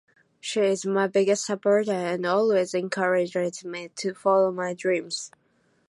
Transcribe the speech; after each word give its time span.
She 0.39 0.61
is 0.61 0.83
my 0.83 1.05
biggest 1.05 1.45
supporter 1.45 1.91
and 1.91 2.25
always 2.25 2.73
encourages 2.73 3.63
me 3.63 3.89
to 3.97 4.15
follow 4.15 4.51
my 4.51 4.73
dreams. 4.73 5.29